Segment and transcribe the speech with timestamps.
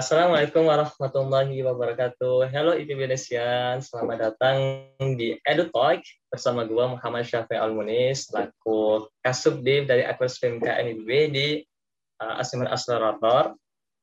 [0.00, 2.48] Assalamualaikum warahmatullahi wabarakatuh.
[2.48, 6.00] Halo IPB selamat datang di EduTalk
[6.32, 11.60] bersama gue Muhammad Syafi Al-Munis, selaku Kasubdib dari Akurs PMK NIB di
[12.16, 13.52] uh, Asimen Accelerator.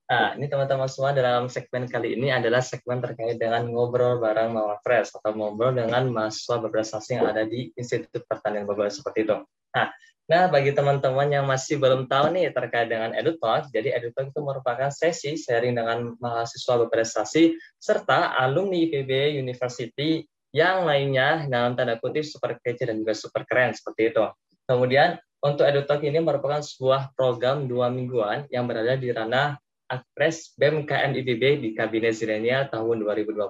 [0.05, 4.77] Nah, ini teman-teman semua dalam segmen kali ini adalah segmen terkait dengan ngobrol bareng Mama
[4.85, 9.33] Fresh atau ngobrol dengan mahasiswa berprestasi yang ada di Institut Pertanian Bogor seperti itu.
[9.73, 9.89] Nah,
[10.27, 14.91] Nah, bagi teman-teman yang masih belum tahu nih terkait dengan EduTalk, jadi EduTalk itu merupakan
[14.91, 22.59] sesi sharing dengan mahasiswa berprestasi serta alumni IPB University yang lainnya dalam tanda kutip super
[22.59, 24.27] kece dan juga super keren seperti itu.
[24.67, 29.55] Kemudian untuk EduTalk ini merupakan sebuah program dua mingguan yang berada di ranah
[29.87, 33.47] Akpres BMKM IPB di Kabinet Zilenial tahun 2021.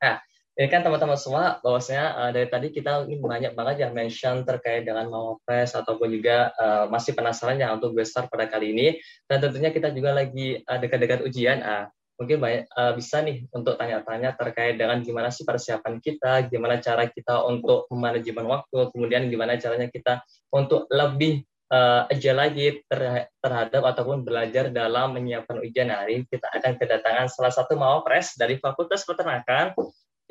[0.00, 0.16] Nah,
[0.52, 4.84] ini kan teman-teman semua bahwasanya uh, dari tadi kita ini banyak banget yang mention terkait
[4.84, 8.86] dengan Mawapres ataupun juga uh, masih penasaran ya untuk besar pada kali ini.
[9.24, 11.88] Dan tentunya kita juga lagi uh, dekat-dekat ujian uh,
[12.20, 17.08] mungkin banyak uh, bisa nih untuk tanya-tanya terkait dengan gimana sih persiapan kita, gimana cara
[17.08, 20.20] kita untuk manajemen waktu, kemudian gimana caranya kita
[20.52, 22.84] untuk lebih uh, aja lagi
[23.40, 25.88] terhadap ataupun belajar dalam menyiapkan ujian.
[25.88, 29.72] Hari kita akan kedatangan salah satu mawapres dari Fakultas Peternakan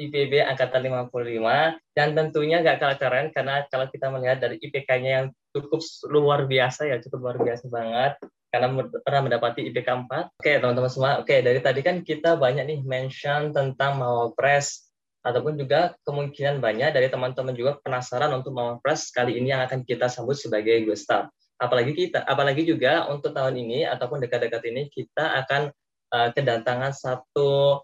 [0.08, 5.28] IPB angkatan 55 dan tentunya nggak kalah keren karena kalau kita melihat dari IPK-nya yang
[5.52, 8.18] cukup luar biasa ya cukup luar biasa banget
[8.52, 10.44] karena pernah mendapati IPK 4.
[10.44, 14.92] Oke teman-teman semua, oke dari tadi kan kita banyak nih mention tentang Mawapres
[15.24, 20.12] ataupun juga kemungkinan banyak dari teman-teman juga penasaran untuk Mawapres kali ini yang akan kita
[20.12, 21.32] sambut sebagai Gustav.
[21.62, 25.70] Apalagi kita, apalagi juga untuk tahun ini ataupun dekat-dekat ini kita akan
[26.10, 27.80] uh, kedatangan satu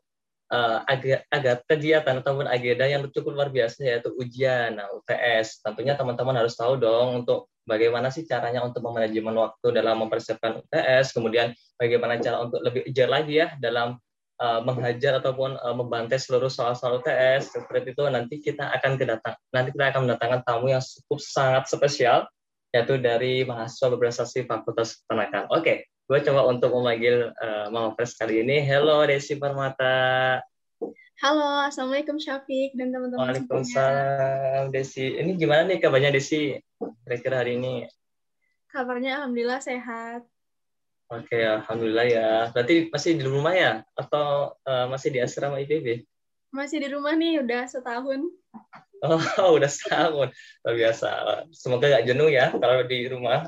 [0.52, 5.64] uh, agak, kegiatan ataupun agenda yang cukup luar biasa yaitu ujian nah, UTS.
[5.64, 11.12] Tentunya teman-teman harus tahu dong untuk bagaimana sih caranya untuk memanajemen waktu dalam mempersiapkan UTS,
[11.12, 14.00] kemudian bagaimana cara untuk lebih ejar lagi ya dalam
[14.40, 19.70] uh, menghajar ataupun uh, membantai seluruh soal-soal UTS seperti itu nanti kita akan kedatang nanti
[19.76, 22.30] kita akan mendatangkan tamu yang cukup sangat spesial
[22.72, 25.48] yaitu dari mahasiswa berprestasi Fakultas Peternakan.
[25.56, 28.64] Oke, gue coba untuk memanggil uh, Mama Pres kali ini.
[28.64, 30.40] Halo Desi Permata.
[31.20, 35.20] Halo, Assalamualaikum Syafiq dan teman-teman Waalaikumsalam Desi.
[35.20, 36.56] Ini gimana nih kabarnya Desi
[37.04, 37.84] kira-kira hari ini?
[38.72, 40.24] Kabarnya Alhamdulillah sehat.
[41.12, 42.32] Oke, Alhamdulillah ya.
[42.56, 43.72] Berarti masih di rumah ya?
[44.00, 46.08] Atau uh, masih di asrama IPB?
[46.56, 48.24] Masih di rumah nih, udah setahun.
[49.38, 50.34] Oh, udah setahun.
[50.66, 51.10] Luar biasa.
[51.54, 53.46] Semoga gak jenuh ya kalau di rumah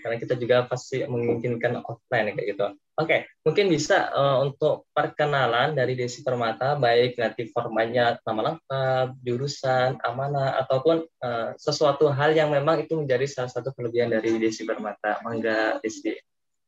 [0.00, 2.66] karena kita juga pasti menginginkan offline kayak gitu.
[3.00, 9.06] Oke, okay, mungkin bisa uh, untuk perkenalan dari Desi Permata, baik nanti formatnya nama lengkap,
[9.24, 14.68] jurusan, amanah, ataupun uh, sesuatu hal yang memang itu menjadi salah satu kelebihan dari Desi
[14.68, 15.20] Permata.
[15.24, 16.12] Mangga, Desi.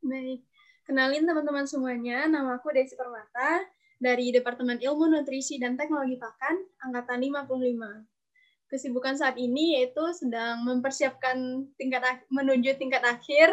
[0.00, 0.40] Baik,
[0.88, 3.68] kenalin teman-teman semuanya, nama aku Desi Permata
[4.00, 8.11] dari Departemen Ilmu Nutrisi dan Teknologi Pakan, Angkatan 55
[8.72, 13.52] kesibukan saat ini yaitu sedang mempersiapkan tingkat menuju tingkat akhir,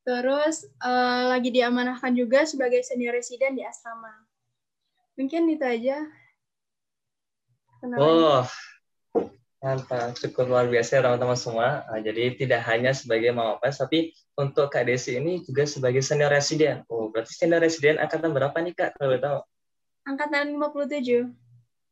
[0.00, 4.08] terus uh, lagi diamanahkan juga sebagai senior residen di asrama.
[5.20, 6.08] Mungkin itu aja.
[7.84, 8.00] Kenalan.
[8.00, 8.42] Oh,
[9.60, 11.84] mantap, cukup luar biasa ya teman-teman semua.
[11.84, 16.80] Nah, jadi tidak hanya sebagai mawapres, tapi untuk Kak Desi ini juga sebagai senior residen.
[16.88, 19.40] Oh, berarti senior residen angkatan berapa nih Kak, kalau tahu?
[20.08, 21.28] Angkatan 57.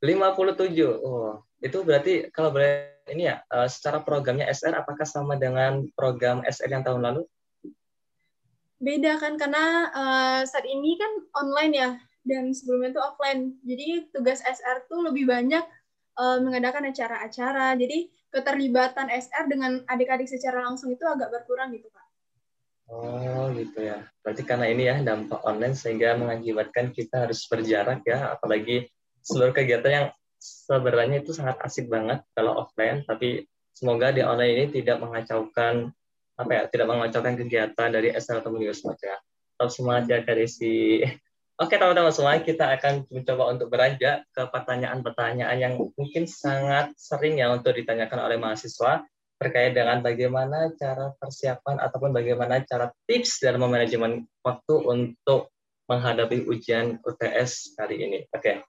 [0.00, 1.04] 57.
[1.04, 6.44] Oh, itu berarti kalau boleh ini ya, uh, secara programnya SR apakah sama dengan program
[6.46, 7.22] SR yang tahun lalu?
[8.78, 11.90] Beda kan karena uh, saat ini kan online ya
[12.22, 13.58] dan sebelumnya itu offline.
[13.66, 15.64] Jadi tugas SR tuh lebih banyak
[16.20, 17.74] uh, mengadakan acara-acara.
[17.74, 22.06] Jadi keterlibatan SR dengan adik-adik secara langsung itu agak berkurang gitu, Pak.
[22.88, 24.06] Oh gitu ya.
[24.22, 28.88] Berarti karena ini ya dampak online sehingga mengakibatkan kita harus berjarak ya, apalagi
[29.24, 30.06] seluruh kegiatan yang
[30.38, 35.90] sebenarnya itu sangat asik banget kalau offline, tapi semoga di online ini tidak mengacaukan
[36.38, 39.18] apa ya, tidak mengacaukan kegiatan dari SL atau Milius saja.
[39.58, 41.02] Tetap semangat ya Desi.
[41.62, 47.50] Oke teman-teman semua, kita akan mencoba untuk beranjak ke pertanyaan-pertanyaan yang mungkin sangat sering ya
[47.50, 49.02] untuk ditanyakan oleh mahasiswa
[49.42, 55.50] terkait dengan bagaimana cara persiapan ataupun bagaimana cara tips dalam manajemen waktu untuk
[55.90, 58.18] menghadapi ujian UTS kali ini.
[58.30, 58.62] Oke,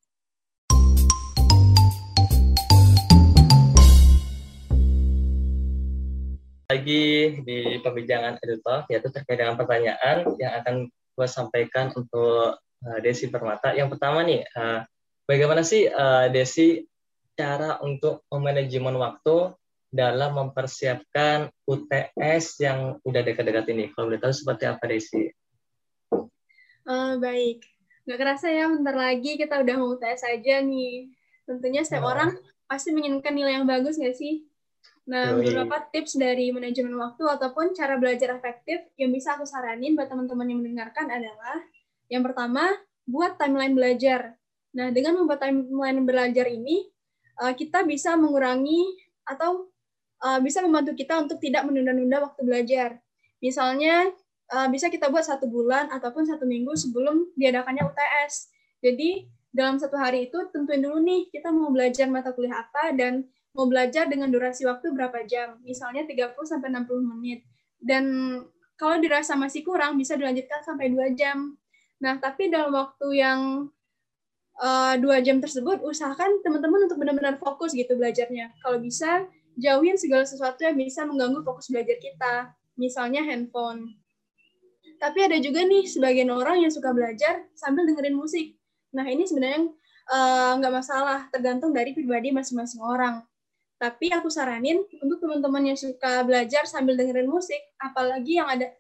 [6.70, 10.86] lagi di pembicaraan editor yaitu terkait dengan pertanyaan yang akan
[11.18, 13.74] gue sampaikan untuk uh, Desi Permata.
[13.74, 14.86] Yang pertama nih, uh,
[15.26, 16.86] bagaimana sih uh, Desi
[17.34, 19.58] cara untuk memanajemen waktu
[19.90, 23.90] dalam mempersiapkan UTS yang udah dekat-dekat ini?
[23.90, 25.26] Kalau boleh tahu seperti apa Desi?
[26.86, 27.66] Uh, baik.
[28.06, 31.10] Nggak kerasa ya, bentar lagi kita udah mau UTS aja nih.
[31.50, 32.14] Tentunya setiap oh.
[32.14, 32.38] orang
[32.70, 34.49] pasti menginginkan nilai yang bagus nggak sih?
[35.10, 35.42] Nah, Yoi.
[35.42, 40.46] beberapa tips dari manajemen waktu ataupun cara belajar efektif yang bisa aku saranin buat teman-teman
[40.46, 41.58] yang mendengarkan adalah
[42.14, 42.70] yang pertama,
[43.10, 44.38] buat timeline belajar.
[44.78, 46.86] Nah, dengan membuat timeline belajar ini,
[47.42, 48.86] uh, kita bisa mengurangi
[49.26, 49.70] atau
[50.22, 53.02] uh, bisa membantu kita untuk tidak menunda-nunda waktu belajar.
[53.42, 54.14] Misalnya,
[54.54, 58.54] uh, bisa kita buat satu bulan ataupun satu minggu sebelum diadakannya UTS.
[58.86, 63.26] Jadi, dalam satu hari itu tentuin dulu nih, kita mau belajar mata kuliah apa dan
[63.54, 67.46] mau belajar dengan durasi waktu berapa jam, misalnya 30 sampai 60 menit.
[67.80, 68.06] Dan
[68.80, 71.58] kalau dirasa masih kurang bisa dilanjutkan sampai 2 jam.
[72.00, 73.68] Nah, tapi dalam waktu yang
[74.60, 78.56] uh, dua jam tersebut, usahakan teman-teman untuk benar-benar fokus gitu belajarnya.
[78.64, 79.28] Kalau bisa,
[79.60, 84.00] jauhin segala sesuatu yang bisa mengganggu fokus belajar kita, misalnya handphone.
[85.00, 88.56] Tapi ada juga nih sebagian orang yang suka belajar sambil dengerin musik.
[88.96, 89.72] Nah, ini sebenarnya
[90.12, 93.24] uh, nggak masalah, tergantung dari pribadi masing-masing orang.
[93.80, 98.76] Tapi aku saranin untuk teman-teman yang suka belajar sambil dengerin musik, apalagi yang ada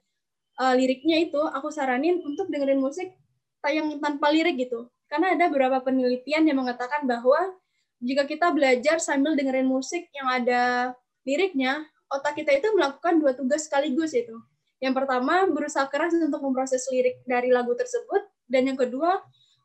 [0.60, 3.16] uh, liriknya itu, aku saranin untuk dengerin musik
[3.63, 4.92] tayang tanpa lirik gitu.
[5.07, 7.56] Karena ada beberapa penelitian yang mengatakan bahwa
[8.04, 10.92] jika kita belajar sambil dengerin musik yang ada
[11.24, 14.36] liriknya, otak kita itu melakukan dua tugas sekaligus itu.
[14.84, 19.19] Yang pertama, berusaha keras untuk memproses lirik dari lagu tersebut, dan yang kedua,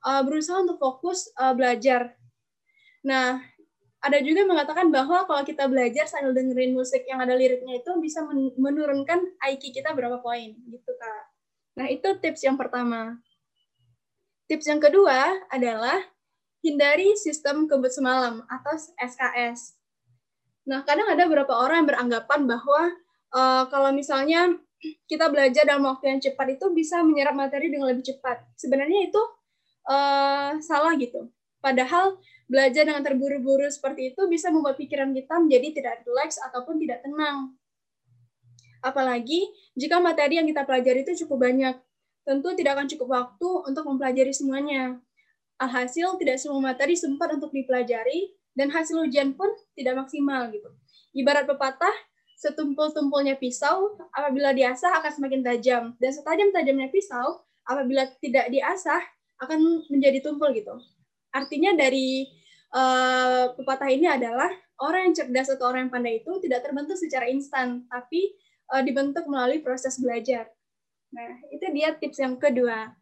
[0.06, 2.14] uh, berusaha untuk fokus uh, belajar.
[3.06, 3.42] Nah,
[4.04, 7.88] ada juga yang mengatakan bahwa kalau kita belajar sambil dengerin musik yang ada liriknya itu
[8.04, 8.20] bisa
[8.60, 11.24] menurunkan IQ kita berapa poin gitu kak.
[11.80, 13.16] Nah itu tips yang pertama.
[14.44, 16.04] Tips yang kedua adalah
[16.60, 19.80] hindari sistem kebut semalam atau SKS.
[20.68, 22.80] Nah kadang ada beberapa orang yang beranggapan bahwa
[23.32, 24.52] uh, kalau misalnya
[25.08, 28.44] kita belajar dalam waktu yang cepat itu bisa menyerap materi dengan lebih cepat.
[28.60, 29.22] Sebenarnya itu
[29.88, 31.32] uh, salah gitu.
[31.64, 37.00] Padahal belajar dengan terburu-buru seperti itu bisa membuat pikiran kita menjadi tidak rileks ataupun tidak
[37.00, 37.56] tenang.
[38.84, 41.72] Apalagi jika materi yang kita pelajari itu cukup banyak,
[42.28, 45.00] tentu tidak akan cukup waktu untuk mempelajari semuanya.
[45.56, 50.50] Alhasil, tidak semua materi sempat untuk dipelajari, dan hasil ujian pun tidak maksimal.
[50.50, 50.68] gitu.
[51.14, 51.94] Ibarat pepatah,
[52.36, 59.00] setumpul-tumpulnya pisau, apabila diasah akan semakin tajam, dan setajam-tajamnya pisau, apabila tidak diasah,
[59.40, 60.74] akan menjadi tumpul gitu.
[61.34, 62.30] Artinya dari
[62.70, 64.48] uh, pepatah ini adalah
[64.78, 68.38] orang yang cerdas atau orang yang pandai itu tidak terbentuk secara instan, tapi
[68.70, 70.46] uh, dibentuk melalui proses belajar.
[71.10, 72.94] Nah, itu dia tips yang kedua.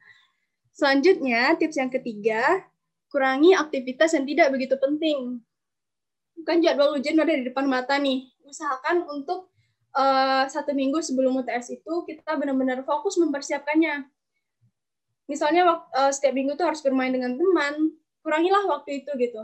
[0.72, 2.64] Selanjutnya, tips yang ketiga,
[3.12, 5.44] kurangi aktivitas yang tidak begitu penting.
[6.48, 8.32] Kan jadwal ujian ada di depan mata nih.
[8.48, 9.52] Usahakan untuk
[9.96, 14.08] uh, satu minggu sebelum UTS itu kita benar-benar fokus mempersiapkannya.
[15.28, 19.42] Misalnya uh, setiap minggu tuh harus bermain dengan teman, kurangilah waktu itu gitu.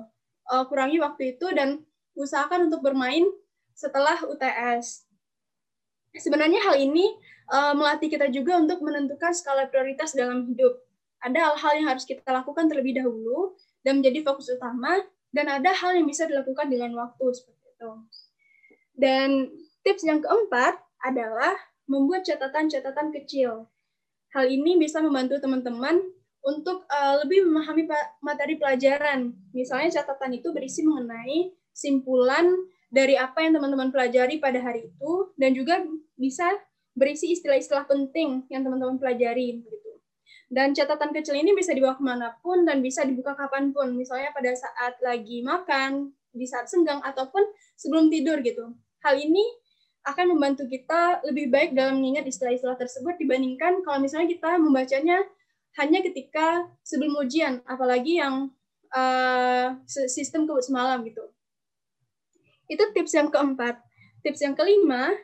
[0.49, 1.85] Uh, kurangi waktu itu dan
[2.17, 3.29] usahakan untuk bermain
[3.77, 5.07] setelah UTS.
[6.17, 7.15] Sebenarnya hal ini
[7.53, 10.83] uh, melatih kita juga untuk menentukan skala prioritas dalam hidup.
[11.23, 15.03] Ada hal-hal yang harus kita lakukan terlebih dahulu dan menjadi fokus utama,
[15.35, 17.91] dan ada hal yang bisa dilakukan dengan waktu seperti itu.
[18.99, 19.29] Dan
[19.87, 21.55] tips yang keempat adalah
[21.87, 23.71] membuat catatan-catatan kecil.
[24.35, 26.03] Hal ini bisa membantu teman-teman
[26.49, 27.85] untuk uh, lebih memahami
[28.25, 29.37] materi pelajaran.
[29.53, 32.49] Misalnya catatan itu berisi mengenai simpulan
[32.89, 35.85] dari apa yang teman-teman pelajari pada hari itu dan juga
[36.17, 36.49] bisa
[36.97, 39.93] berisi istilah-istilah penting yang teman-teman pelajari gitu.
[40.49, 44.33] Dan catatan kecil ini bisa dibawa ke mana pun dan bisa dibuka kapan pun, misalnya
[44.33, 47.45] pada saat lagi makan, di saat senggang, ataupun
[47.77, 48.73] sebelum tidur gitu.
[49.05, 49.45] Hal ini
[50.09, 55.21] akan membantu kita lebih baik dalam mengingat istilah-istilah tersebut dibandingkan kalau misalnya kita membacanya
[55.77, 58.49] hanya ketika sebelum ujian, apalagi yang
[58.95, 61.29] uh, sistem kebut semalam gitu.
[62.69, 63.81] Itu tips yang keempat.
[64.25, 65.15] Tips yang kelima,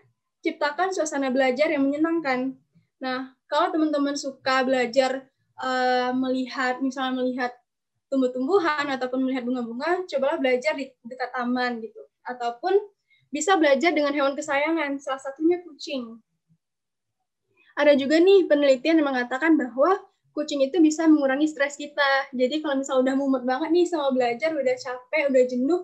[0.44, 2.54] ciptakan suasana belajar yang menyenangkan.
[3.02, 5.28] Nah, kalau teman-teman suka belajar
[5.60, 7.52] uh, melihat, misalnya melihat
[8.08, 12.00] tumbuh-tumbuhan ataupun melihat bunga-bunga, cobalah belajar di dekat taman gitu.
[12.24, 12.78] Ataupun
[13.34, 16.22] bisa belajar dengan hewan kesayangan, salah satunya kucing.
[17.74, 19.98] Ada juga nih penelitian yang mengatakan bahwa
[20.35, 22.29] kucing itu bisa mengurangi stres kita.
[22.35, 25.81] Jadi kalau misalnya udah mumet banget nih sama belajar, udah capek, udah jenuh,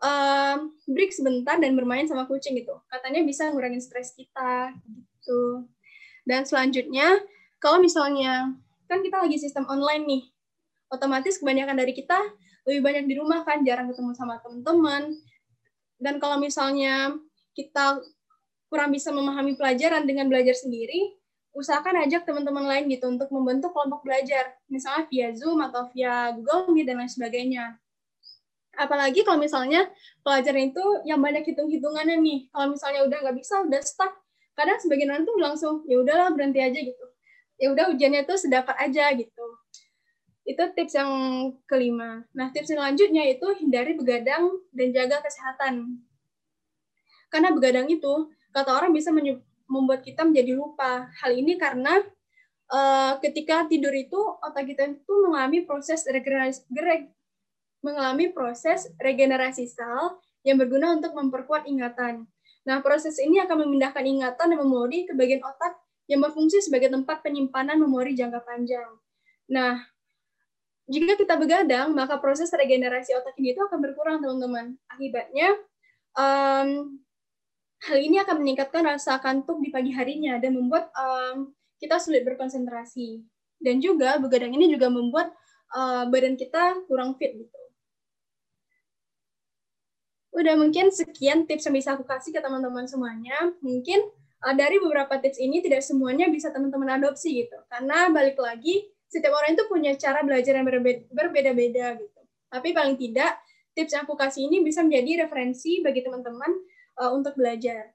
[0.00, 2.78] um, break sebentar dan bermain sama kucing gitu.
[2.86, 5.66] Katanya bisa ngurangin stres kita gitu.
[6.22, 7.18] Dan selanjutnya,
[7.58, 8.54] kalau misalnya
[8.86, 10.22] kan kita lagi sistem online nih,
[10.94, 12.18] otomatis kebanyakan dari kita
[12.66, 15.10] lebih banyak di rumah kan, jarang ketemu sama teman-teman.
[15.98, 17.14] Dan kalau misalnya
[17.58, 17.98] kita
[18.70, 21.15] kurang bisa memahami pelajaran dengan belajar sendiri,
[21.56, 26.68] usahakan ajak teman-teman lain gitu untuk membentuk kelompok belajar, misalnya via Zoom atau via Google
[26.76, 27.80] Meet dan lain sebagainya.
[28.76, 29.88] Apalagi kalau misalnya
[30.20, 34.12] pelajaran itu yang banyak hitung-hitungannya nih, kalau misalnya udah nggak bisa, udah stuck,
[34.52, 37.06] kadang sebagian orang tuh langsung ya udahlah berhenti aja gitu.
[37.56, 39.46] Ya udah ujiannya tuh sedapat aja gitu.
[40.44, 41.10] Itu tips yang
[41.64, 42.28] kelima.
[42.36, 46.04] Nah, tips selanjutnya itu hindari begadang dan jaga kesehatan.
[47.32, 49.08] Karena begadang itu, kata orang bisa
[49.66, 51.10] membuat kita menjadi lupa.
[51.22, 52.02] Hal ini karena
[52.70, 56.66] uh, ketika tidur itu otak kita itu mengalami proses regenerasi,
[57.82, 62.26] mengalami proses regenerasi sel yang berguna untuk memperkuat ingatan.
[62.66, 65.78] Nah, proses ini akan memindahkan ingatan dan memori ke bagian otak
[66.10, 68.90] yang berfungsi sebagai tempat penyimpanan memori jangka panjang.
[69.50, 69.82] Nah,
[70.86, 74.78] jika kita begadang, maka proses regenerasi otak ini itu akan berkurang, teman-teman.
[74.86, 75.58] Akibatnya,
[76.14, 76.98] um,
[77.86, 83.22] Hal ini akan meningkatkan rasa kantuk di pagi harinya dan membuat um, kita sulit berkonsentrasi.
[83.62, 85.30] Dan juga begadang ini juga membuat
[85.70, 87.60] uh, badan kita kurang fit gitu.
[90.34, 93.54] Udah mungkin sekian tips yang bisa aku kasih ke teman-teman semuanya.
[93.62, 94.02] Mungkin
[94.42, 97.56] uh, dari beberapa tips ini tidak semuanya bisa teman-teman adopsi gitu.
[97.70, 100.66] Karena balik lagi setiap orang itu punya cara belajar yang
[101.14, 102.20] berbeda-beda gitu.
[102.50, 103.38] Tapi paling tidak
[103.78, 106.50] tips yang aku kasih ini bisa menjadi referensi bagi teman-teman
[107.00, 107.92] uh, untuk belajar.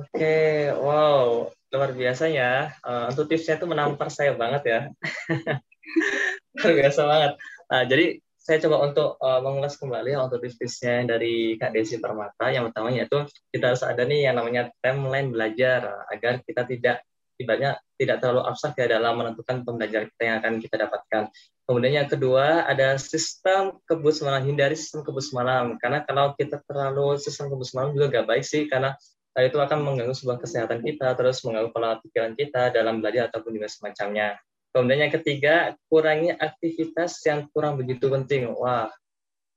[0.00, 2.72] Oke, okay, wow, luar biasa ya.
[2.80, 4.80] Uh, untuk tipsnya itu menampar saya banget ya.
[6.56, 7.32] luar biasa banget.
[7.68, 8.06] Nah, jadi
[8.40, 12.48] saya coba untuk uh, mengulas kembali untuk tips-tipsnya dari Kak Desi Permata.
[12.48, 13.18] Yang pertamanya itu
[13.52, 16.96] kita harus ada nih yang namanya timeline belajar agar kita tidak
[17.40, 21.22] ibaratnya tidak terlalu abstrak ya dalam menentukan pembelajaran kita yang akan kita dapatkan.
[21.64, 25.80] Kemudian yang kedua ada sistem kebus malam, hindari sistem kebus malam.
[25.80, 28.92] Karena kalau kita terlalu sistem kebus malam juga gak baik sih, karena
[29.38, 33.70] itu akan mengganggu sebuah kesehatan kita, terus mengganggu pola pikiran kita dalam belajar ataupun juga
[33.70, 34.36] semacamnya.
[34.70, 38.50] Kemudian yang ketiga, kurangi aktivitas yang kurang begitu penting.
[38.54, 38.90] Wah,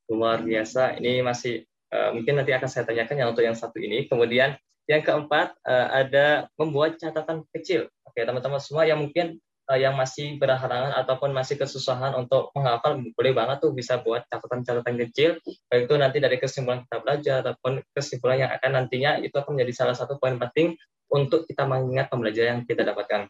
[0.09, 0.97] luar biasa.
[0.97, 4.05] Ini masih uh, mungkin nanti akan saya tanyakan yang untuk yang satu ini.
[4.09, 4.57] Kemudian
[4.89, 7.87] yang keempat uh, ada membuat catatan kecil.
[8.03, 9.39] Oke, teman-teman semua yang mungkin
[9.71, 14.95] uh, yang masih berhalangan ataupun masih kesusahan untuk menghafal, boleh banget tuh bisa buat catatan-catatan
[15.07, 15.39] kecil.
[15.71, 19.73] Baik itu nanti dari kesimpulan kita belajar ataupun kesimpulan yang akan nantinya itu akan menjadi
[19.83, 20.75] salah satu poin penting
[21.07, 23.29] untuk kita mengingat pembelajaran yang kita dapatkan.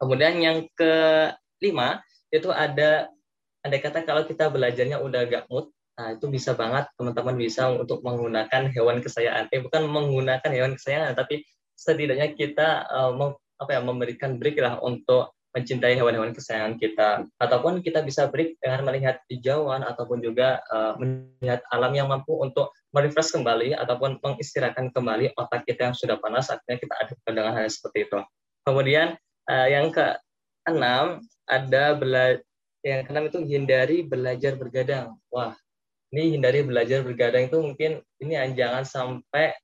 [0.00, 2.00] Kemudian yang kelima
[2.32, 3.10] itu ada
[3.60, 5.68] ada kata kalau kita belajarnya udah gak mood,
[5.98, 9.50] Nah, itu bisa banget teman-teman bisa untuk menggunakan hewan kesayangan.
[9.52, 11.44] Eh, bukan menggunakan hewan kesayangan, tapi
[11.76, 17.26] setidaknya kita uh, meng, apa ya, memberikan break lah untuk mencintai hewan-hewan kesayangan kita.
[17.42, 22.70] Ataupun kita bisa break dengan melihat hijauan ataupun juga uh, melihat alam yang mampu untuk
[22.94, 26.54] merefresh kembali ataupun mengistirahatkan kembali otak kita yang sudah panas.
[26.54, 28.18] Akhirnya kita ada dengan hal seperti itu.
[28.62, 29.18] Kemudian
[29.50, 31.18] uh, yang keenam
[31.50, 32.38] ada bela
[32.86, 35.18] yang keenam itu hindari belajar bergadang.
[35.28, 35.58] Wah,
[36.10, 39.54] ini hindari belajar bergadang itu mungkin ini jangan sampai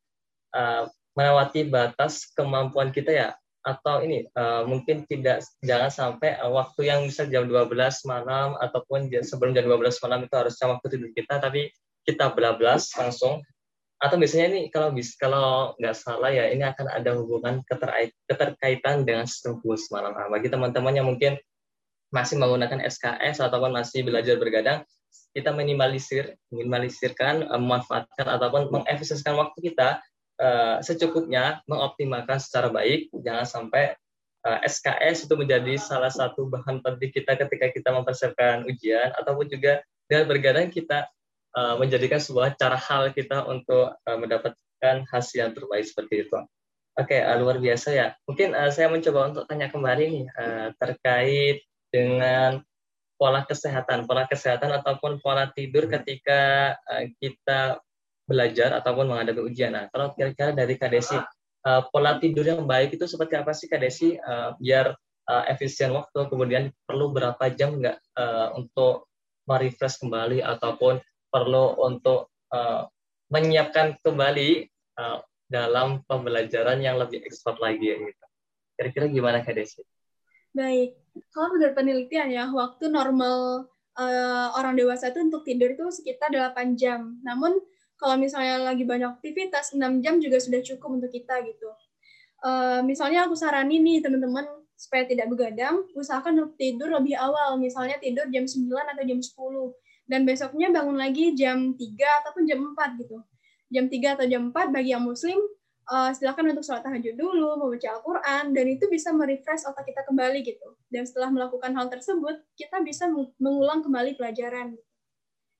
[0.54, 0.86] uh,
[1.18, 3.28] melewati batas kemampuan kita ya.
[3.66, 7.74] Atau ini uh, mungkin tidak jangan sampai uh, waktu yang bisa jam 12
[8.06, 11.74] malam ataupun sebelum jam 12 malam itu harusnya waktu tidur kita tapi
[12.06, 13.42] kita belablas langsung.
[13.98, 19.02] Atau biasanya ini kalau bis kalau nggak salah ya ini akan ada hubungan keterkait, keterkaitan
[19.02, 21.40] dengan sistem kubus malam nah, bagi teman-teman yang mungkin
[22.12, 24.84] masih menggunakan SKS ataupun masih belajar bergadang
[25.36, 30.00] kita minimalisir, minimalisirkan, uh, memanfaatkan ataupun mengefisiensikan waktu kita
[30.40, 33.92] uh, secukupnya, mengoptimalkan secara baik, jangan sampai
[34.48, 39.44] uh, eh, SKS itu menjadi salah satu bahan penting kita ketika kita mempersiapkan ujian ataupun
[39.52, 41.10] juga dengan bergadang kita
[41.56, 46.36] menjadikan sebuah cara hal kita untuk mendapatkan hasil yang terbaik seperti itu.
[47.00, 48.12] Oke, luar biasa ya.
[48.28, 50.26] Mungkin saya mencoba untuk tanya kembali nih
[50.76, 52.60] terkait dengan
[53.16, 55.92] pola kesehatan, pola kesehatan ataupun pola tidur hmm.
[56.00, 56.40] ketika
[56.84, 57.80] uh, kita
[58.26, 59.72] belajar ataupun menghadapi ujian.
[59.72, 63.70] Nah, kalau kira-kira dari Kak Desi, uh, pola tidur yang baik itu seperti apa sih
[63.70, 64.92] Kak Desi uh, biar
[65.30, 69.08] uh, efisien waktu, kemudian perlu berapa jam nggak uh, untuk
[69.46, 70.98] merefresh kembali ataupun
[71.30, 72.90] perlu untuk uh,
[73.30, 74.66] menyiapkan kembali
[74.98, 78.24] uh, dalam pembelajaran yang lebih ekspert lagi ya gitu.
[78.76, 79.86] Kira-kira gimana Kak Desi?
[80.56, 80.96] Baik,
[81.36, 86.80] kalau menurut penelitian ya, waktu normal uh, orang dewasa itu untuk tidur itu sekitar 8
[86.80, 87.20] jam.
[87.20, 87.60] Namun
[88.00, 91.68] kalau misalnya lagi banyak aktivitas, 6 jam juga sudah cukup untuk kita gitu.
[92.40, 98.00] Uh, misalnya aku saranin nih teman-teman supaya tidak begadang, usahakan untuk tidur lebih awal, misalnya
[98.00, 98.56] tidur jam 9
[98.96, 100.08] atau jam 10.
[100.08, 103.20] Dan besoknya bangun lagi jam 3 ataupun jam 4 gitu.
[103.68, 105.36] Jam 3 atau jam 4 bagi yang muslim,
[105.90, 110.42] uh, silakan untuk sholat tahajud dulu, membaca Al-Quran, dan itu bisa merefresh otak kita kembali
[110.42, 110.74] gitu.
[110.90, 113.06] Dan setelah melakukan hal tersebut, kita bisa
[113.38, 114.74] mengulang kembali pelajaran.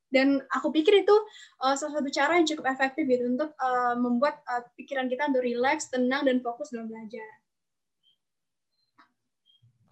[0.06, 1.16] Dan aku pikir itu
[1.62, 5.42] uh, salah satu cara yang cukup efektif gitu untuk uh, membuat uh, pikiran kita untuk
[5.42, 7.26] rileks, tenang, dan fokus dalam belajar.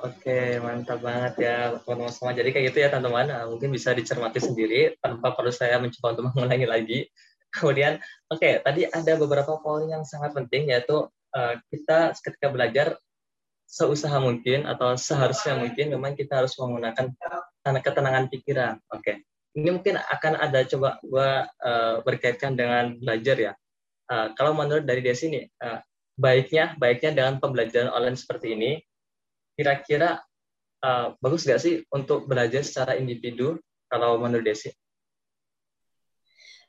[0.03, 2.35] Oke, mantap banget ya teman-teman semua.
[2.35, 6.67] Jadi kayak gitu ya teman-teman, mungkin bisa dicermati sendiri tanpa perlu saya mencoba untuk mengulangi
[6.67, 6.99] lagi.
[7.55, 11.07] Kemudian, oke, okay, tadi ada beberapa poin yang sangat penting yaitu
[11.39, 12.87] uh, kita ketika belajar
[13.71, 17.15] seusaha mungkin atau seharusnya mungkin memang kita harus menggunakan
[17.63, 18.83] ketenangan pikiran.
[18.91, 19.17] Oke, okay.
[19.55, 23.53] ini mungkin akan ada coba gua uh, berkaitkan dengan belajar ya.
[24.11, 25.79] Uh, kalau menurut dari Desi ini, uh,
[26.19, 28.83] baiknya baiknya dengan pembelajaran online seperti ini,
[29.55, 30.19] kira-kira
[30.83, 34.75] uh, bagus nggak sih untuk belajar secara individu kalau menurut Desi?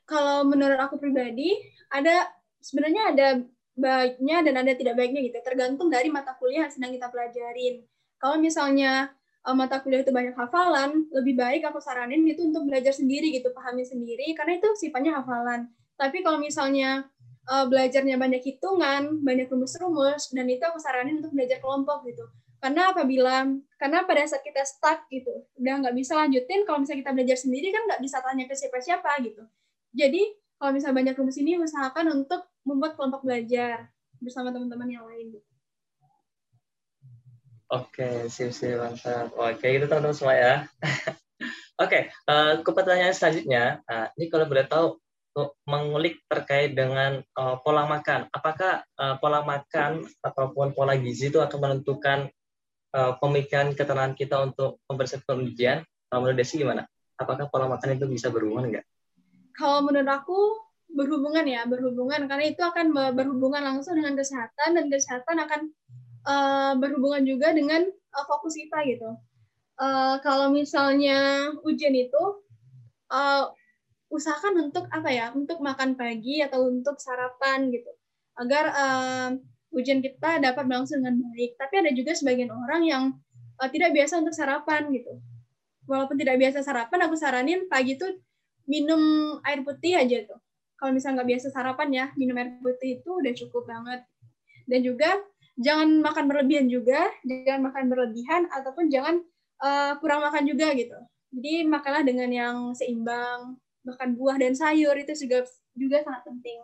[0.06, 1.58] Kalau menurut aku pribadi
[1.90, 2.30] ada
[2.62, 3.28] sebenarnya ada
[3.76, 5.38] baiknya dan ada tidak baiknya gitu.
[5.44, 7.84] Tergantung dari mata kuliah yang sedang kita pelajarin.
[8.16, 9.12] Kalau misalnya
[9.44, 13.52] uh, mata kuliah itu banyak hafalan lebih baik aku saranin itu untuk belajar sendiri gitu
[13.52, 15.68] pahami sendiri karena itu sifatnya hafalan.
[16.00, 17.04] Tapi kalau misalnya
[17.52, 22.24] uh, belajarnya banyak hitungan banyak rumus-rumus dan itu aku saranin untuk belajar kelompok gitu.
[22.56, 23.44] Karena apabila
[23.76, 27.68] karena pada saat kita stuck gitu udah nggak bisa lanjutin kalau misalnya kita belajar sendiri
[27.68, 29.44] kan nggak bisa tanya ke siapa-siapa gitu
[29.96, 30.22] jadi
[30.60, 33.88] kalau misalnya banyak rumus ini usahakan untuk membuat kelompok belajar
[34.20, 35.40] bersama teman-teman yang lain.
[37.72, 39.32] Oke, sip sip mantap.
[39.34, 40.54] Oke, itu teman-teman semua ya.
[41.82, 43.84] Oke, uh, ke pertanyaan selanjutnya.
[43.88, 45.00] Uh, ini kalau boleh tahu
[45.68, 48.32] mengulik terkait dengan uh, pola makan.
[48.32, 52.32] Apakah uh, pola makan ataupun pola gizi itu akan menentukan
[52.96, 55.84] uh, pemikiran ketenangan kita untuk mempersiapkan ujian?
[56.08, 56.88] Kalau menurut Desi gimana?
[57.20, 58.86] Apakah pola makan itu bisa berhubungan enggak?
[59.56, 60.38] Kalau menurut aku
[60.92, 62.28] berhubungan ya berhubungan.
[62.30, 65.60] Karena itu akan berhubungan langsung dengan kesehatan dan kesehatan akan
[66.28, 69.16] uh, berhubungan juga dengan uh, fokus kita gitu.
[69.76, 72.22] Uh, kalau misalnya ujian itu
[73.12, 73.52] uh,
[74.08, 77.90] usahakan untuk apa ya untuk makan pagi atau untuk sarapan gitu.
[78.36, 79.28] Agar uh,
[79.76, 81.60] ujian kita dapat berlangsung dengan baik.
[81.60, 83.04] Tapi ada juga sebagian orang yang
[83.60, 85.20] uh, tidak biasa untuk sarapan gitu.
[85.86, 88.10] Walaupun tidak biasa sarapan aku saranin pagi itu
[88.66, 89.00] minum
[89.46, 90.38] air putih aja tuh.
[90.76, 94.04] Kalau misalnya nggak biasa sarapan ya, minum air putih itu udah cukup banget.
[94.68, 95.16] Dan juga
[95.56, 99.24] jangan makan berlebihan juga, jangan makan berlebihan ataupun jangan
[99.62, 100.98] uh, kurang makan juga gitu.
[101.32, 106.58] Jadi makanlah dengan yang seimbang, makan buah dan sayur itu juga juga sangat penting.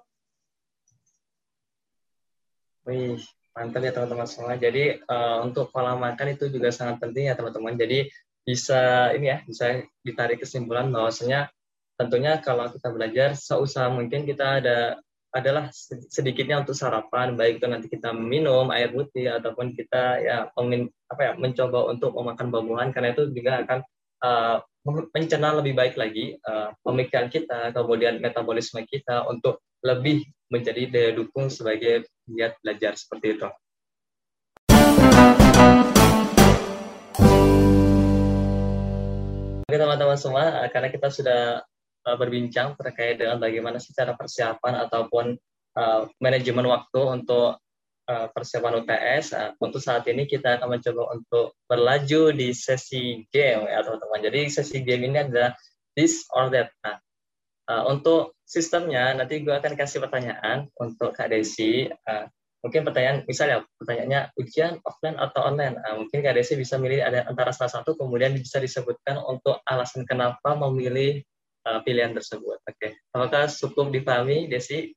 [2.83, 3.23] Wih,
[3.55, 4.59] mantap ya teman-teman semua.
[4.59, 7.79] Jadi uh, untuk pola makan itu juga sangat penting ya teman-teman.
[7.79, 8.11] Jadi
[8.43, 11.49] bisa ini ya, bisa ditarik kesimpulan bahwasanya
[11.97, 14.79] tentunya kalau kita belajar seusaha mungkin kita ada
[15.33, 15.73] adalah
[16.13, 21.33] sedikitnya untuk sarapan baik itu nanti kita minum air putih ataupun kita ya apa ya
[21.41, 23.79] mencoba untuk memakan buah-buahan karena itu juga akan
[24.21, 24.57] uh,
[25.17, 30.21] mencerna lebih baik lagi uh, pemikiran kita kemudian metabolisme kita untuk lebih
[30.53, 33.49] menjadi daya dukung sebagai giat belajar seperti itu.
[39.65, 41.65] Oke teman-teman semua, karena kita sudah
[42.07, 45.39] uh, berbincang terkait dengan bagaimana secara persiapan ataupun
[45.79, 47.59] uh, manajemen waktu untuk
[48.09, 49.25] uh, persiapan UTS.
[49.35, 54.21] Uh, untuk saat ini kita akan mencoba untuk berlaju di sesi game ya teman-teman.
[54.23, 55.55] Jadi sesi game ini adalah
[55.95, 56.73] this or that.
[56.83, 56.99] Nah,
[57.71, 61.89] uh, untuk sistemnya nanti gue akan kasih pertanyaan untuk Kak Desi.
[61.89, 62.27] Uh,
[62.63, 67.51] mungkin pertanyaan misalnya pertanyaannya ujian offline atau online uh, mungkin Kak Desi bisa milih antara
[67.51, 71.27] salah satu kemudian bisa disebutkan untuk alasan kenapa memilih
[71.67, 72.59] uh, pilihan tersebut.
[72.63, 72.91] Oke, okay.
[73.15, 74.95] apakah cukup dipahami, Desi?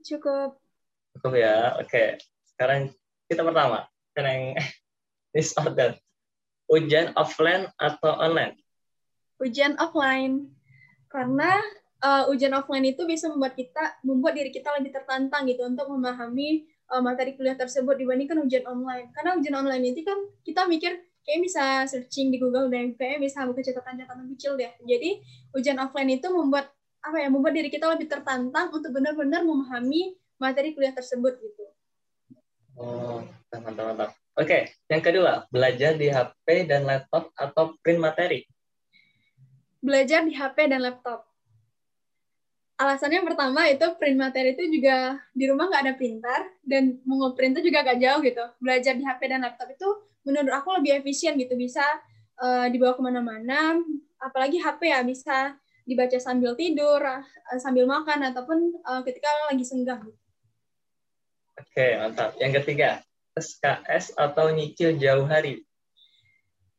[0.00, 0.56] Cukup.
[1.16, 1.76] Cukup ya.
[1.80, 2.08] Oke, okay.
[2.56, 2.92] sekarang
[3.28, 3.86] kita pertama.
[4.16, 4.60] Yang
[5.32, 5.90] disorder.
[6.74, 8.54] Ujian offline atau online?
[9.42, 10.54] Ujian offline.
[11.10, 11.58] Karena
[11.98, 16.70] uh, ujian offline itu bisa membuat kita, membuat diri kita lebih tertantang gitu untuk memahami
[16.94, 19.10] uh, materi kuliah tersebut dibandingkan ujian online.
[19.18, 23.46] Karena ujian online itu kan kita mikir kayak bisa searching di Google dan kayak bisa
[23.46, 24.74] buka catatan-catatan kecil deh.
[24.82, 25.22] Jadi
[25.54, 30.74] ujian offline itu membuat apa ya membuat diri kita lebih tertantang untuk benar-benar memahami materi
[30.74, 31.64] kuliah tersebut gitu.
[32.74, 33.22] Oh,
[33.54, 34.10] mantap mantap.
[34.34, 38.42] Oke, yang kedua, belajar di HP dan laptop atau print materi?
[39.78, 41.29] Belajar di HP dan laptop.
[42.80, 47.28] Alasannya yang pertama itu print materi itu juga di rumah nggak ada printer dan mau
[47.28, 48.44] ngeprint itu juga agak jauh gitu.
[48.56, 49.88] Belajar di HP dan laptop itu
[50.24, 51.84] menurut aku lebih efisien gitu bisa
[52.40, 53.76] uh, dibawa ke mana-mana
[54.20, 55.56] apalagi HP ya bisa
[55.88, 60.06] dibaca sambil tidur, uh, sambil makan, ataupun uh, ketika lagi senggang.
[61.58, 62.36] Oke, mantap.
[62.38, 63.02] Yang ketiga,
[63.34, 65.64] SKS atau nyicil jauh hari?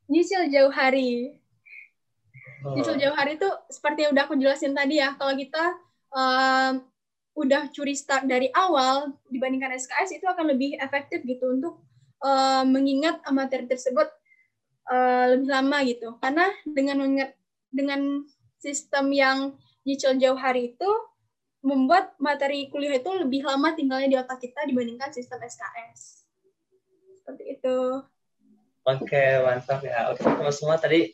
[0.08, 1.36] Nyicil jauh hari.
[2.64, 2.78] Oh.
[2.78, 5.76] Nyicil jauh hari itu seperti yang udah aku jelasin tadi ya, kalau kita
[6.16, 6.80] uh,
[7.36, 11.80] udah curi start dari awal dibandingkan SKS itu akan lebih efektif gitu untuk
[12.22, 14.08] uh, mengingat materi tersebut
[14.92, 16.08] uh, lebih lama gitu.
[16.20, 17.32] Karena dengan mengingat
[17.72, 18.28] dengan
[18.60, 19.38] sistem yang
[19.88, 20.90] nyicil jauh hari itu
[21.62, 26.26] membuat materi kuliah itu lebih lama tinggalnya di otak kita dibandingkan sistem SKS.
[27.22, 27.78] Seperti itu.
[28.82, 30.10] Oke, mantap ya.
[30.10, 31.14] Oke, teman semua tadi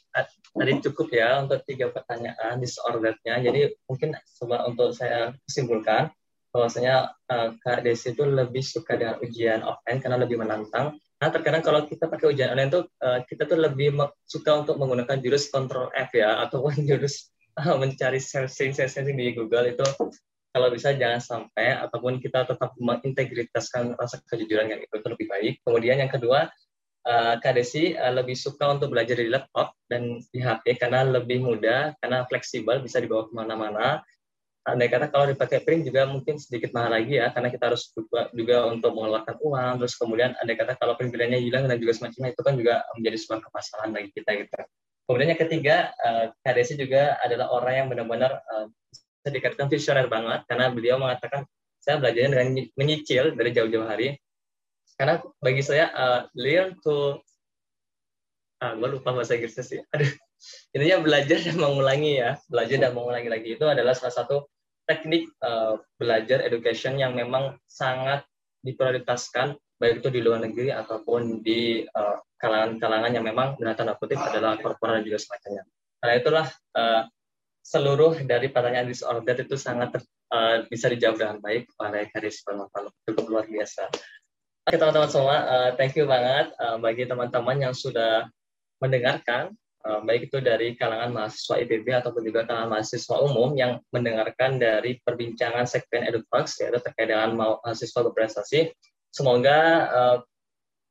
[0.55, 3.43] tadi cukup ya untuk tiga pertanyaan disordernya.
[3.43, 6.07] Jadi mungkin coba untuk saya simpulkan
[6.55, 10.95] bahwasanya uh, Kak Desi itu lebih suka dengan ujian offline karena lebih menantang.
[11.17, 15.19] Nah, terkadang kalau kita pakai ujian online itu uh, kita tuh lebih suka untuk menggunakan
[15.19, 19.83] jurus Ctrl F ya ataupun jurus uh, mencari searching searching di Google itu
[20.55, 25.53] kalau bisa jangan sampai ataupun kita tetap mengintegritaskan rasa kejujuran yang itu lebih baik.
[25.61, 26.49] Kemudian yang kedua,
[27.07, 31.39] uh, Kak Desi uh, lebih suka untuk belajar di laptop dan di HP karena lebih
[31.39, 34.03] mudah, karena fleksibel, bisa dibawa ke mana-mana.
[34.67, 38.27] Andai kata kalau dipakai print juga mungkin sedikit mahal lagi ya, karena kita harus juga,
[38.35, 42.35] juga untuk mengeluarkan uang, terus kemudian andai kata kalau print pilihannya hilang dan juga semacamnya,
[42.35, 44.55] itu kan juga menjadi sebuah kemasalan bagi kita gitu.
[45.07, 48.67] Kemudian yang ketiga, uh, Kak Desi juga adalah orang yang benar-benar uh,
[49.23, 51.47] saya dikatakan visioner banget karena beliau mengatakan
[51.79, 54.19] saya belajar dengan menyicil dari jauh-jauh hari
[54.97, 57.21] karena bagi saya uh, learn to
[58.57, 60.09] ah gue lupa bahasa Inggrisnya sih aduh
[60.73, 64.49] intinya belajar dan mengulangi ya belajar dan mengulangi lagi itu adalah salah satu
[64.89, 68.25] teknik uh, belajar education yang memang sangat
[68.65, 71.85] diprioritaskan baik itu di luar negeri ataupun di
[72.41, 75.63] kalangan-kalangan uh, yang memang dengan tanda kutip adalah korporat juga semacamnya.
[76.01, 77.01] Karena itulah uh,
[77.61, 80.01] seluruh dari pertanyaan disorder itu sangat
[80.33, 82.89] uh, bisa dijawab dengan baik oleh Karis Panovalu.
[83.05, 83.85] Cukup luar biasa.
[84.67, 88.27] Oke teman-teman semua, uh, thank you banget uh, bagi teman-teman yang sudah
[88.83, 89.55] mendengarkan,
[89.87, 94.99] uh, baik itu dari kalangan mahasiswa IPB ataupun juga kalangan mahasiswa umum yang mendengarkan dari
[95.07, 98.75] perbincangan segmen EduTalks, yaitu terkait dengan mahasiswa berprestasi.
[99.07, 100.17] Semoga uh,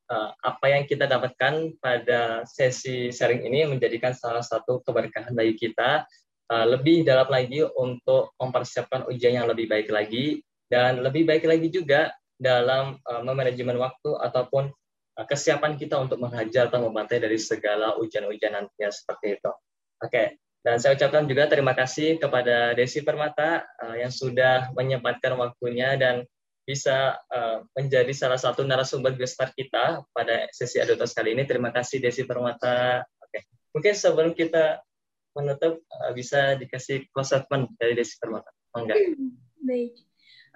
[0.08, 6.08] uh, apa yang kita dapatkan pada sesi sharing ini menjadikan salah satu keberkahan bagi kita.
[6.48, 10.40] Uh, lebih dalam lagi untuk mempersiapkan ujian yang lebih baik lagi.
[10.64, 14.68] Dan lebih baik lagi juga dalam uh, memanajemen waktu ataupun
[15.16, 19.50] uh, kesiapan kita untuk menghajar atau membantai dari segala ujian-ujian nantinya seperti itu.
[19.96, 20.26] Oke, okay.
[20.60, 26.28] dan saya ucapkan juga terima kasih kepada Desi Permata uh, yang sudah menyempatkan waktunya dan
[26.66, 31.46] bisa uh, menjadi salah satu narasumber gestar kita pada sesi Adotos kali ini.
[31.48, 33.00] Terima kasih Desi Permata.
[33.22, 33.42] Oke, okay.
[33.72, 34.84] mungkin sebelum kita
[35.32, 37.40] menutup uh, bisa dikasih close
[37.80, 38.52] dari Desi Permata.
[38.76, 39.00] Enggak.
[39.64, 39.96] Baik.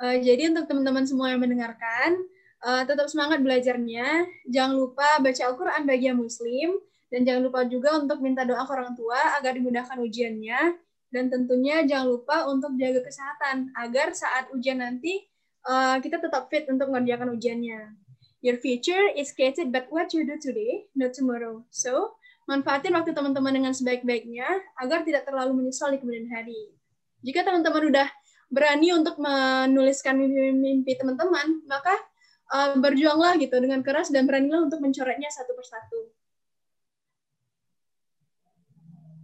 [0.00, 2.16] Uh, jadi untuk teman-teman semua yang mendengarkan,
[2.64, 4.24] uh, tetap semangat belajarnya.
[4.48, 6.80] Jangan lupa baca Al-Quran bagi yang muslim.
[7.10, 10.78] Dan jangan lupa juga untuk minta doa ke orang tua agar dimudahkan ujiannya.
[11.10, 15.26] Dan tentunya jangan lupa untuk jaga kesehatan agar saat ujian nanti
[15.66, 17.98] uh, kita tetap fit untuk mengerjakan ujiannya.
[18.40, 21.66] Your future is created by what you do today, not tomorrow.
[21.68, 22.16] So,
[22.48, 24.48] Manfaatin waktu teman-teman dengan sebaik-baiknya
[24.80, 26.72] agar tidak terlalu menyesal di kemudian hari.
[27.22, 28.10] Jika teman-teman udah
[28.50, 31.94] berani untuk menuliskan mimpi-mimpi teman-teman, maka
[32.50, 36.10] uh, berjuanglah gitu dengan keras dan beranilah untuk mencoretnya satu persatu.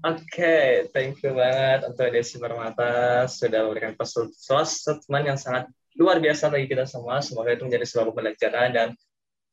[0.06, 5.66] Oke, okay, thank you banget untuk Desi Permata sudah memberikan statement yang sangat
[5.98, 7.18] luar biasa bagi kita semua.
[7.18, 8.88] Semoga itu menjadi sebuah pembelajaran dan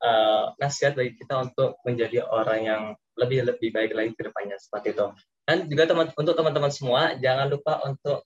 [0.05, 2.83] uh, nasihat bagi kita untuk menjadi orang yang
[3.17, 5.07] lebih lebih baik lagi ke depannya seperti itu.
[5.43, 8.21] Dan juga teman untuk teman-teman semua jangan lupa untuk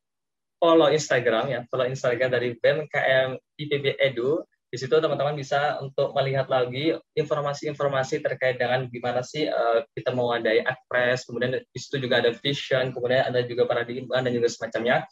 [0.58, 4.42] follow Instagram ya, follow Instagram dari BMKM IPB Edu.
[4.68, 10.60] Di situ teman-teman bisa untuk melihat lagi informasi-informasi terkait dengan gimana sih uh, kita mewadahi
[10.60, 15.08] akpres, kemudian di situ juga ada vision, kemudian ada juga paradigma dan juga semacamnya.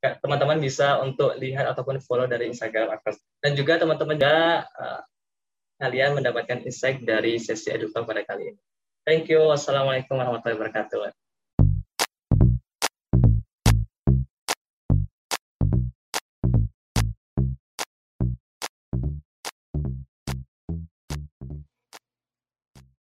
[0.00, 3.20] Teman-teman bisa untuk lihat ataupun follow dari Instagram akpres.
[3.44, 5.02] Dan juga teman-teman juga uh,
[5.76, 8.60] kalian mendapatkan insight dari sesi edukasi pada kali ini.
[9.04, 9.44] Thank you.
[9.44, 11.25] Wassalamualaikum warahmatullahi wabarakatuh.